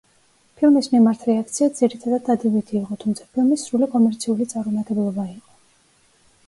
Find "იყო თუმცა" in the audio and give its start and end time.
2.81-3.29